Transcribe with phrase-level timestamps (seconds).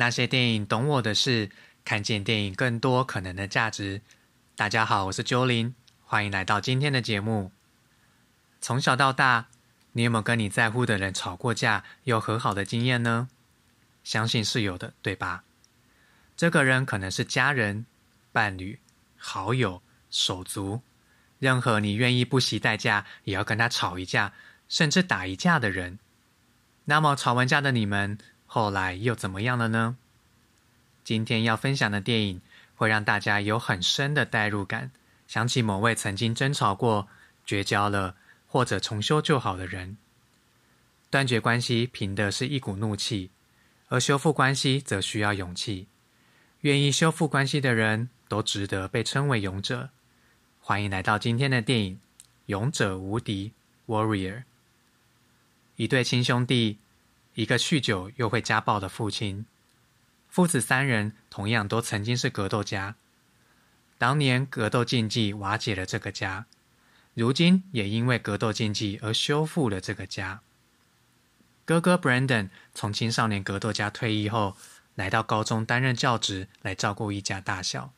[0.00, 1.50] 那些电影懂我的事，
[1.84, 4.00] 看见电影更多可能的价值。
[4.54, 5.74] 大家好，我是鸠林，
[6.04, 7.50] 欢迎来到今天的节目。
[8.60, 9.48] 从小到大，
[9.90, 13.28] 你有没有跟你在乎的人吵过架又和好的经验呢？
[14.04, 15.42] 相信是有的，对吧？
[16.36, 17.84] 这个人可能是家人、
[18.30, 18.78] 伴侣、
[19.16, 20.80] 好友、手足，
[21.40, 24.32] 任何你愿意不惜代价也要跟他吵一架，
[24.68, 25.98] 甚至打一架的人。
[26.84, 28.16] 那么吵完架的你们，
[28.48, 29.96] 后来又怎么样了呢？
[31.04, 32.40] 今天要分享的电影。
[32.78, 34.92] 会让大家有很深的代入感，
[35.26, 37.08] 想起某位曾经争吵过、
[37.44, 38.14] 绝交了
[38.46, 39.96] 或者重修旧好的人。
[41.10, 43.32] 断绝关系凭的是一股怒气，
[43.88, 45.88] 而修复关系则需要勇气。
[46.60, 49.90] 愿意修复关系的人都值得被称为勇者。
[50.60, 51.94] 欢迎来到今天的电影
[52.46, 53.52] 《勇者无敌》
[53.92, 54.44] （Warrior）。
[55.74, 56.78] 一对亲兄弟，
[57.38, 59.46] 一个酗酒又会家暴的父亲。
[60.28, 62.96] 父子三人同样都曾经是格斗家，
[63.96, 66.46] 当年格斗竞技瓦解了这个家，
[67.14, 70.40] 如今也因为格斗竞技而修复了这个家。
[71.64, 74.56] 哥哥 Brandon 从青少年格斗家退役后，
[74.96, 77.92] 来到高中担任教职，来照顾一家大小。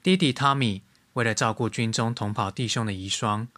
[0.00, 0.82] 弟弟 Tommy
[1.14, 3.48] 为了照顾军中同袍弟兄的遗孀，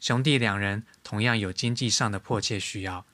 [0.00, 3.04] 兄弟两人同样有经济上的迫切需要，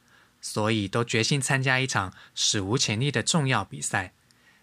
[0.40, 4.12] 所以都决心参加一场史无前例的重要比赛。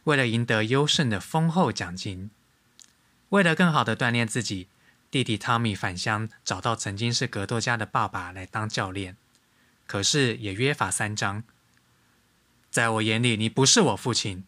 [0.05, 2.31] 为了赢得优胜的丰厚奖金，
[3.29, 4.69] 为了更好的锻炼自己，
[5.11, 9.17] 弟弟汤米返乡找到曾经是格斗家的爸爸来当教练。
[9.85, 11.43] 可是也约法三章，
[12.69, 14.45] 在我眼里，你不是我父亲，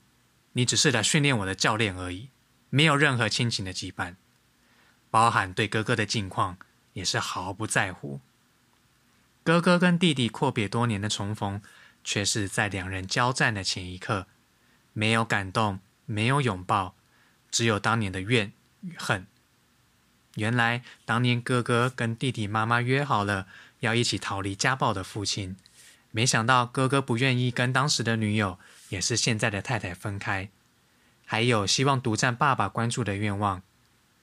[0.54, 2.30] 你只是来训练我的教练而已，
[2.70, 4.16] 没有任何亲情的羁绊，
[5.10, 6.58] 包含对哥哥的近况
[6.94, 8.22] 也是毫不在乎。
[9.50, 11.60] 哥哥跟弟弟阔别多年的重逢，
[12.04, 14.28] 却是在两人交战的前一刻。
[14.94, 16.94] 没有感动，没有拥抱，
[17.50, 19.26] 只有当年的怨与恨。
[20.36, 23.48] 原来当年哥哥跟弟弟妈妈约好了
[23.80, 25.58] 要一起逃离家暴的父亲，
[26.12, 28.60] 没想到哥哥不愿意跟当时的女友，
[28.90, 30.50] 也是现在的太太分开，
[31.26, 33.64] 还有希望独占爸爸关注的愿望，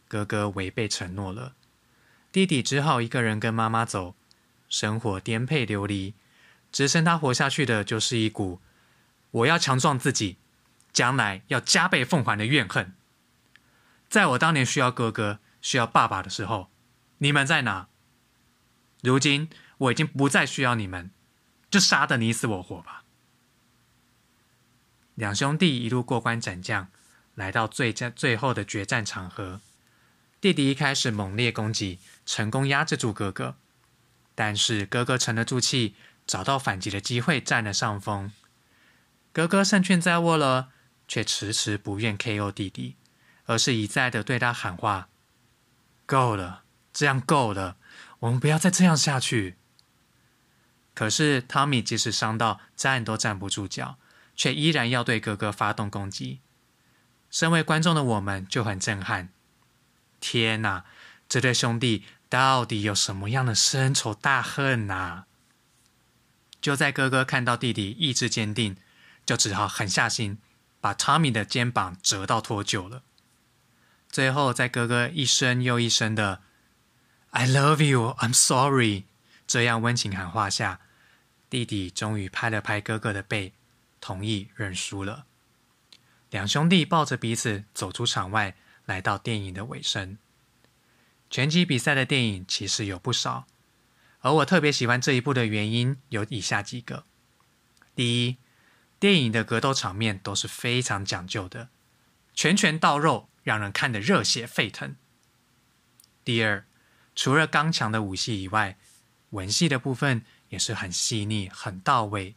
[0.06, 1.54] 哥哥违背承诺了，
[2.30, 4.14] 弟弟只好一个人跟妈妈走，
[4.68, 6.14] 生活颠沛流离，
[6.70, 8.60] 只剩他活下去的就是一股
[9.30, 10.38] 我要强壮自己。
[10.92, 12.94] 将来要加倍奉还的怨恨，
[14.08, 16.70] 在我当年需要哥哥、需要爸爸的时候，
[17.18, 17.88] 你们在哪？
[19.02, 21.10] 如今我已经不再需要你们，
[21.70, 23.04] 就杀得你死我活吧！
[25.16, 26.88] 两兄弟一路过关斩将，
[27.34, 29.60] 来到最战最后的决战场合。
[30.40, 33.58] 弟弟一开始猛烈攻击，成功压制住哥哥，
[34.36, 38.30] 但是哥哥沉得住气，找到反击的机会，占了上风。
[39.32, 40.68] 哥哥胜券在握了。
[41.08, 42.50] 却迟迟不愿 K.O.
[42.50, 42.96] 弟弟，
[43.44, 45.08] 而是一再的对他喊话
[46.04, 47.76] ：“够了，这样够了，
[48.18, 49.54] 我们不要再这样下去。”
[50.94, 53.98] 可是汤米即使伤到站都站不住脚，
[54.34, 56.40] 却依然要对哥哥发动攻击。
[57.30, 59.28] 身为观众的我们就很震撼：
[60.18, 60.84] 天哪，
[61.28, 65.24] 这对兄弟到底有什么样的深仇大恨呐？
[66.60, 68.76] 就在哥哥看到弟弟意志坚定，
[69.24, 70.38] 就只好狠下心。
[70.78, 73.02] 把汤米的肩膀折到脱臼了。
[74.08, 76.42] 最后，在哥哥一声又一声的
[77.30, 79.04] “I love you, I'm sorry”
[79.48, 80.80] 这样温情喊话下，
[81.50, 83.54] 弟弟终于拍了拍哥哥的背，
[84.00, 85.26] 同意认输了。
[86.30, 88.54] 两兄弟抱着彼此走出场外，
[88.84, 90.18] 来到电影的尾声。
[91.28, 93.46] 拳击比赛的电影其实有不少，
[94.20, 97.04] 而我特别喜欢这一部的原因有以下几个：
[97.94, 98.36] 第一，
[98.98, 101.68] 电影的格斗场面都是非常讲究的，
[102.32, 104.94] 拳拳到肉，让人看得热血沸腾。
[106.24, 106.64] 第二，
[107.14, 108.78] 除了刚强的武戏以外，
[109.30, 112.36] 文戏的部分也是很细腻、很到位。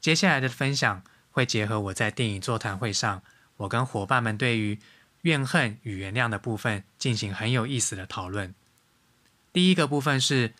[0.00, 3.22] 接下来的分享会结合我在电影座谈会上，
[3.58, 4.78] 我跟伙伴们对于
[5.24, 8.54] 怨恨与原谅的部分进行很有意思的讨论。
[9.52, 10.54] 第一个部分是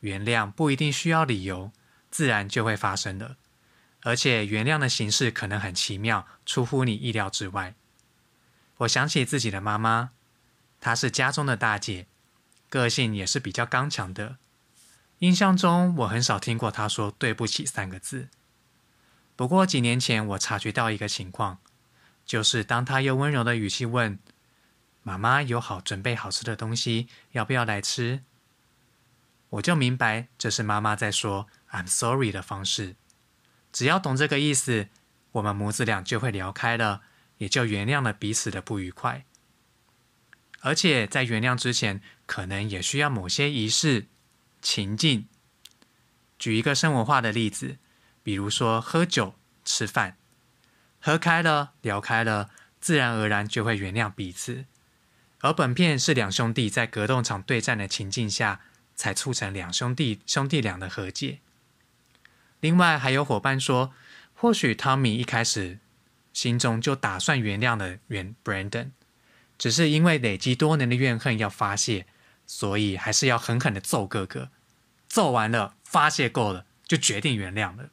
[0.00, 1.72] 原谅不一定需要理由，
[2.10, 3.36] 自然就会发生的。
[4.02, 7.74] 而且原谅的形式可能很奇妙，出乎你意料之外。
[8.78, 10.10] 我想起自己的妈妈，
[10.80, 12.06] 她是家中的大姐，
[12.70, 14.36] 个性也是比较刚强的。
[15.18, 18.28] 印象中，我很少听过她说“对不起”三个字。
[19.36, 21.58] 不过几年前，我察觉到一个情况，
[22.28, 24.18] 就是当她用温柔的语气问
[25.02, 28.22] ：“妈妈有好准备好吃的东西，要不要来吃？”
[29.48, 32.96] 我就明白，这是妈妈在说 “I'm sorry” 的方式。
[33.72, 34.88] 只要懂这个意思，
[35.32, 37.00] 我们母子俩就会聊开了，
[37.38, 39.24] 也就原谅了彼此的不愉快。
[40.60, 44.08] 而且在原谅之前，可能也需要某些仪式、
[44.60, 45.26] 情境。
[46.38, 47.78] 举一个生活化的例子，
[48.22, 49.34] 比如说喝酒、
[49.64, 50.18] 吃饭，
[51.00, 52.50] 喝开了、聊开了，
[52.80, 54.64] 自然而然就会原谅彼此。
[55.40, 58.60] 而本片是两兄弟在格斗场对战的情境下，
[58.96, 61.38] 才促成两兄弟兄弟俩的和解。
[62.60, 63.92] 另外还有伙伴说，
[64.34, 65.78] 或许汤米一开始
[66.32, 68.90] 心中就打算原谅了原 Brandon，
[69.56, 72.06] 只是因为累积多年的怨恨要发泄，
[72.46, 74.50] 所以还是要狠狠的揍哥哥。
[75.08, 77.90] 揍完了，发泄够了，就决定原谅了。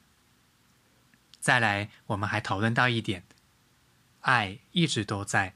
[1.46, 3.24] 再来，我们还讨论到一点，
[4.22, 5.54] 爱一直都在。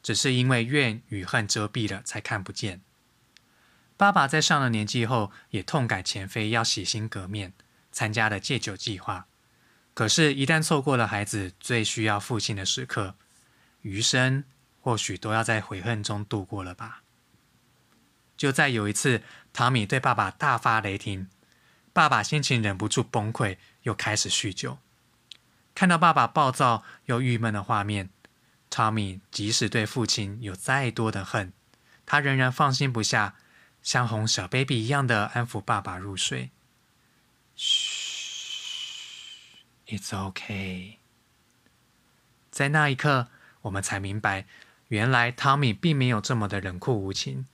[0.00, 2.80] 只是因为怨与恨遮蔽了，才看不见。
[3.96, 7.54] 爸爸在上了年纪后，也痛改前非，要洗心革面，
[7.90, 9.26] 参加了戒酒计划。
[9.94, 13.16] 可是，一旦错过了孩子最需要父亲的时刻，
[13.80, 14.44] 余生
[14.80, 17.02] 或许都要在悔恨中度过了吧。
[18.36, 21.28] 就在有一次，汤米对爸爸大发雷霆，
[21.92, 24.78] 爸爸心情忍不住崩溃，又开始酗酒。
[25.74, 28.10] 看到爸爸暴躁又郁闷的画面。
[28.70, 31.52] 汤米即使对父亲有再多的恨，
[32.06, 33.34] 他仍然放心不下，
[33.82, 36.50] 像哄小 baby 一样的安抚爸爸入睡。
[37.54, 39.58] 嘘
[39.88, 40.96] ，It's okay。
[42.50, 43.28] 在那一刻，
[43.60, 44.46] 我们才明白，
[44.88, 47.46] 原来汤米并没有这么的冷酷无情，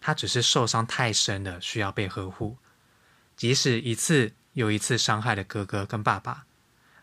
[0.00, 2.56] 他只是受伤太深了，需要被呵护。
[3.36, 6.46] 即使一次又一次伤害了哥哥跟爸爸。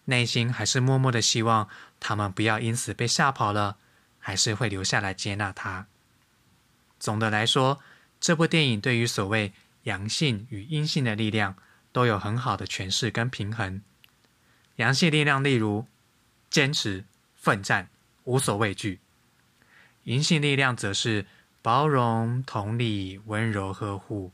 [0.10, 1.70] 内心还是默默的希望
[2.00, 3.78] 他们不要因此被吓跑了，
[4.20, 5.88] 还是会留下来接纳他。
[7.00, 7.80] 总的来说，
[8.20, 9.54] 这部电影对于所谓
[9.84, 11.56] 阳性与阴性的力量
[11.94, 13.82] 都有很好的诠释跟平衡。
[14.76, 15.88] 阳性力量例如
[16.50, 17.90] 坚持、奋战、
[18.26, 19.00] 无所畏惧；
[20.04, 21.26] 阴性力量则是
[21.62, 24.32] 包容、同理、温柔呵护。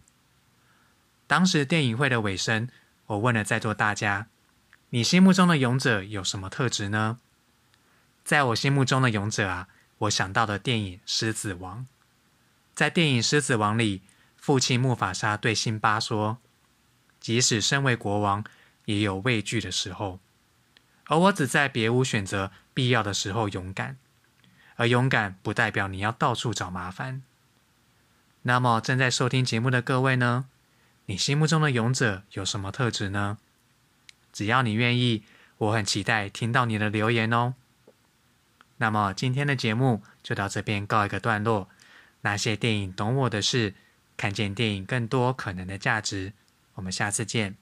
[1.28, 2.70] 当时电影会的尾声，
[3.08, 4.28] 我问了在座大家。
[4.96, 7.18] 你心目中的勇者有什么特质呢？
[8.24, 11.80] 在我心目中的勇者啊，我想到的电影《狮子王》。
[12.74, 14.04] 在电影《狮子王》里，
[14.38, 16.38] 父亲木法沙对辛巴说
[17.20, 18.46] ：“即使身为国王，
[18.86, 20.22] 也有畏惧的时候，
[21.08, 23.98] 而我只在别无选择、必要的时候勇敢。
[24.78, 27.22] 而勇敢不代表你要到处找麻烦。”
[28.44, 30.46] 那么，正在收听节目的各位呢？
[31.08, 33.40] 你心目中的勇者有什么特质呢？
[34.36, 35.24] 只要你愿意，
[35.58, 37.54] 我很期待听到你的留言哦。
[38.76, 41.70] 那么今天的节目就到这边告一个段落。
[42.20, 43.74] 那些电影懂我的事，
[44.18, 46.34] 看见电影更多可能的价值。
[46.74, 47.56] 我们下次见。